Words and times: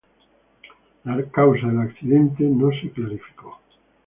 La 1.05 1.21
causa 1.25 1.67
del 1.67 1.81
accidente 1.81 2.43
no 2.43 2.71
se 2.71 2.89
clarificó. 2.89 3.59